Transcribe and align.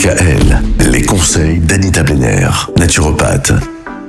DKL, 0.00 0.60
les 0.92 1.00
conseils 1.00 1.58
d'Anita 1.58 2.02
Benner, 2.02 2.50
naturopathe. 2.78 3.52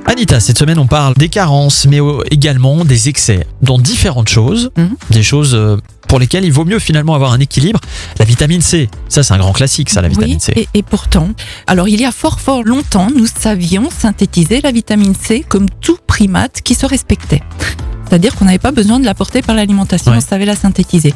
Anita, 0.05 0.41
cette 0.41 0.57
semaine 0.57 0.79
on 0.79 0.85
parle 0.85 1.13
des 1.13 1.29
carences, 1.29 1.85
mais 1.89 1.99
également 2.29 2.83
des 2.83 3.07
excès 3.07 3.47
dans 3.61 3.79
différentes 3.79 4.27
choses, 4.27 4.69
Mhm. 4.75 4.89
des 5.11 5.23
choses 5.23 5.55
euh, 5.55 5.77
pour 6.09 6.19
lesquelles 6.19 6.43
il 6.43 6.51
vaut 6.51 6.65
mieux 6.65 6.79
finalement 6.79 7.15
avoir 7.15 7.31
un 7.31 7.39
équilibre. 7.39 7.79
La 8.19 8.25
vitamine 8.25 8.59
C, 8.59 8.89
ça 9.07 9.23
c'est 9.23 9.33
un 9.33 9.37
grand 9.37 9.53
classique, 9.53 9.89
ça, 9.89 10.01
la 10.01 10.09
vitamine 10.09 10.35
oui, 10.35 10.41
C. 10.41 10.51
Et, 10.57 10.67
et 10.73 10.83
pourtant, 10.83 11.29
alors 11.67 11.87
il 11.87 12.01
y 12.01 12.05
a 12.05 12.11
fort 12.11 12.41
fort 12.41 12.63
longtemps, 12.63 13.07
nous 13.15 13.25
savions 13.25 13.87
synthétiser 13.89 14.59
la 14.59 14.73
vitamine 14.73 15.15
C 15.15 15.45
comme 15.47 15.67
tout 15.79 15.97
primate 16.05 16.59
qui 16.65 16.75
se 16.75 16.85
respectait. 16.85 17.43
C'est-à-dire 18.09 18.35
qu'on 18.35 18.45
n'avait 18.45 18.57
pas 18.59 18.71
besoin 18.71 18.99
de 18.99 19.05
l'apporter 19.05 19.41
par 19.41 19.55
l'alimentation, 19.55 20.11
Ouais. 20.11 20.17
on 20.17 20.21
savait 20.21 20.45
la 20.45 20.55
synthétiser. 20.55 21.13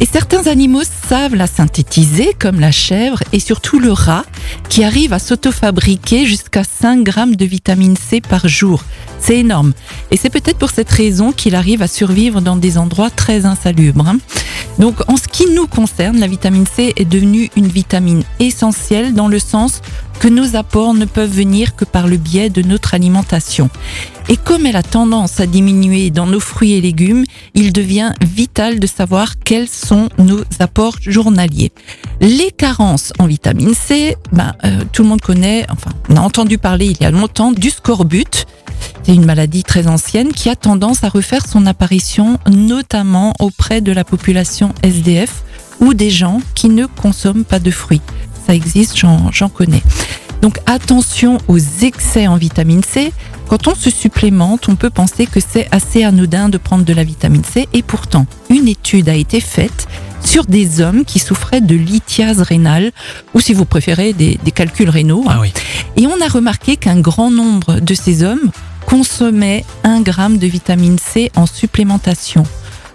Et 0.00 0.06
certains 0.06 0.46
animaux 0.46 0.82
savent 1.08 1.34
la 1.34 1.46
synthétiser, 1.46 2.34
comme 2.38 2.60
la 2.60 2.72
chèvre 2.72 3.20
et 3.32 3.40
surtout 3.40 3.78
le 3.78 3.92
rat, 3.92 4.24
qui 4.68 4.82
arrive 4.84 5.12
à 5.12 5.18
s'autofabriquer 5.18 6.26
jusqu'à 6.26 6.62
5 6.64 7.02
grammes 7.04 7.36
de 7.36 7.44
vitamine 7.44 7.96
C 7.96 8.20
par 8.20 8.48
jour. 8.48 8.82
C'est 9.20 9.38
énorme. 9.38 9.72
Et 10.10 10.16
c'est 10.16 10.30
peut-être 10.30 10.58
pour 10.58 10.70
cette 10.70 10.90
raison 10.90 11.32
qu'il 11.32 11.54
arrive 11.54 11.82
à 11.82 11.86
survivre 11.88 12.40
dans 12.40 12.56
des 12.56 12.76
endroits 12.78 13.10
très 13.10 13.46
insalubres. 13.46 14.06
hein. 14.06 14.18
Donc, 14.78 14.96
en 15.08 15.16
ce 15.16 15.28
qui 15.28 15.46
nous 15.54 15.66
concerne, 15.68 16.18
la 16.18 16.26
vitamine 16.26 16.66
C 16.66 16.92
est 16.96 17.04
devenue 17.04 17.48
une 17.56 17.68
vitamine 17.68 18.24
essentielle 18.40 19.14
dans 19.14 19.28
le 19.28 19.38
sens 19.38 19.80
que 20.24 20.30
nos 20.30 20.56
apports 20.56 20.94
ne 20.94 21.04
peuvent 21.04 21.30
venir 21.30 21.76
que 21.76 21.84
par 21.84 22.08
le 22.08 22.16
biais 22.16 22.48
de 22.48 22.62
notre 22.62 22.94
alimentation. 22.94 23.68
Et 24.30 24.38
comme 24.38 24.64
elle 24.64 24.76
a 24.76 24.82
tendance 24.82 25.38
à 25.38 25.44
diminuer 25.44 26.08
dans 26.08 26.24
nos 26.24 26.40
fruits 26.40 26.72
et 26.72 26.80
légumes, 26.80 27.26
il 27.52 27.74
devient 27.74 28.14
vital 28.22 28.80
de 28.80 28.86
savoir 28.86 29.38
quels 29.38 29.68
sont 29.68 30.08
nos 30.16 30.40
apports 30.60 30.96
journaliers. 30.98 31.72
Les 32.22 32.50
carences 32.50 33.12
en 33.18 33.26
vitamine 33.26 33.74
C, 33.74 34.16
ben, 34.32 34.54
euh, 34.64 34.84
tout 34.92 35.02
le 35.02 35.10
monde 35.10 35.20
connaît, 35.20 35.66
enfin, 35.68 35.90
on 36.08 36.16
a 36.16 36.20
entendu 36.20 36.56
parler 36.56 36.86
il 36.86 37.02
y 37.02 37.04
a 37.04 37.10
longtemps 37.10 37.52
du 37.52 37.68
scorbut. 37.68 38.46
C'est 39.02 39.14
une 39.14 39.26
maladie 39.26 39.62
très 39.62 39.88
ancienne 39.88 40.32
qui 40.32 40.48
a 40.48 40.56
tendance 40.56 41.04
à 41.04 41.10
refaire 41.10 41.46
son 41.46 41.66
apparition 41.66 42.38
notamment 42.50 43.34
auprès 43.40 43.82
de 43.82 43.92
la 43.92 44.04
population 44.04 44.72
SDF 44.82 45.44
ou 45.80 45.92
des 45.92 46.08
gens 46.08 46.40
qui 46.54 46.70
ne 46.70 46.86
consomment 46.86 47.44
pas 47.44 47.58
de 47.58 47.70
fruits. 47.70 48.00
Ça 48.46 48.54
existe, 48.54 48.96
j'en 48.96 49.48
connais. 49.48 49.82
Donc 50.44 50.58
attention 50.66 51.38
aux 51.48 51.58
excès 51.58 52.26
en 52.26 52.36
vitamine 52.36 52.82
C. 52.82 53.14
Quand 53.48 53.66
on 53.66 53.74
se 53.74 53.88
supplémente, 53.88 54.68
on 54.68 54.76
peut 54.76 54.90
penser 54.90 55.24
que 55.24 55.40
c'est 55.40 55.66
assez 55.70 56.04
anodin 56.04 56.50
de 56.50 56.58
prendre 56.58 56.84
de 56.84 56.92
la 56.92 57.02
vitamine 57.02 57.42
C 57.42 57.66
et 57.72 57.82
pourtant, 57.82 58.26
une 58.50 58.68
étude 58.68 59.08
a 59.08 59.14
été 59.14 59.40
faite 59.40 59.88
sur 60.22 60.44
des 60.44 60.82
hommes 60.82 61.06
qui 61.06 61.18
souffraient 61.18 61.62
de 61.62 61.74
lithiase 61.74 62.42
rénale 62.42 62.92
ou 63.32 63.40
si 63.40 63.54
vous 63.54 63.64
préférez 63.64 64.12
des, 64.12 64.38
des 64.44 64.50
calculs 64.50 64.90
rénaux. 64.90 65.24
Ah 65.26 65.38
oui. 65.40 65.50
Et 65.96 66.06
on 66.06 66.20
a 66.20 66.28
remarqué 66.28 66.76
qu'un 66.76 67.00
grand 67.00 67.30
nombre 67.30 67.80
de 67.80 67.94
ces 67.94 68.22
hommes 68.22 68.50
consommaient 68.84 69.64
un 69.82 70.02
gramme 70.02 70.36
de 70.36 70.46
vitamine 70.46 70.98
C 70.98 71.32
en 71.36 71.46
supplémentation. 71.46 72.42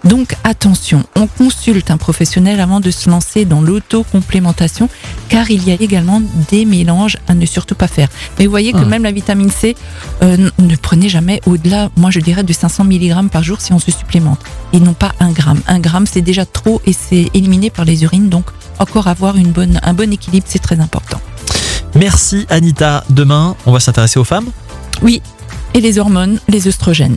Donc 0.04 0.34
attention, 0.44 1.04
on 1.14 1.26
consulte 1.26 1.90
un 1.90 1.98
professionnel 1.98 2.60
avant 2.60 2.80
de 2.80 2.90
se 2.90 3.10
lancer 3.10 3.44
dans 3.44 3.60
l'auto-complémentation 3.60 4.88
car 5.28 5.50
il 5.50 5.66
y 5.68 5.72
a 5.72 5.74
également 5.78 6.22
des 6.50 6.64
mélanges 6.64 7.18
à 7.28 7.34
ne 7.34 7.44
surtout 7.46 7.74
pas 7.74 7.86
faire. 7.88 8.08
Mais 8.38 8.46
vous 8.46 8.50
voyez 8.50 8.72
que 8.72 8.78
Ah. 8.78 8.84
même 8.86 9.02
la 9.02 9.12
vitamine 9.12 9.50
C, 9.50 9.76
euh, 10.22 10.48
ne 10.58 10.76
prenez 10.76 11.08
jamais 11.08 11.40
au-delà, 11.46 11.90
moi 11.96 12.10
je 12.10 12.20
dirais 12.20 12.42
de 12.42 12.52
500 12.52 12.84
mg 12.84 13.28
par 13.28 13.42
jour 13.42 13.60
si 13.60 13.72
on 13.72 13.78
se 13.78 13.90
supplémente. 13.90 14.40
Et 14.72 14.80
non 14.80 14.94
pas 14.94 15.12
un 15.20 15.30
gramme. 15.32 15.60
Un 15.66 15.80
gramme 15.80 16.06
c'est 16.06 16.22
déjà 16.22 16.46
trop 16.46 16.80
et 16.86 16.92
c'est 16.94 17.28
éliminé 17.34 17.68
par 17.70 17.84
les 17.84 18.02
urines. 18.04 18.28
Donc 18.30 18.46
encore 18.78 19.06
avoir 19.06 19.36
une 19.36 19.50
bonne, 19.52 19.80
un 19.82 19.92
bon 19.92 20.10
équilibre 20.12 20.46
c'est 20.48 20.60
très 20.62 20.80
important. 20.80 21.20
Merci 21.94 22.46
Anita. 22.48 23.04
Demain, 23.10 23.56
on 23.66 23.72
va 23.72 23.80
s'intéresser 23.80 24.18
aux 24.18 24.24
femmes? 24.24 24.48
Oui, 25.02 25.20
et 25.74 25.80
les 25.80 25.98
hormones, 25.98 26.38
les 26.48 26.68
œstrogènes. 26.68 27.16